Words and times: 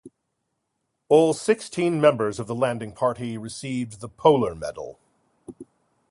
All 1.09 1.31
sixteen 1.35 2.01
members 2.01 2.39
of 2.39 2.47
the 2.47 2.55
landing 2.55 2.91
party 2.91 3.37
received 3.37 4.01
the 4.01 4.09
Polar 4.09 4.55
Medal. 4.55 4.99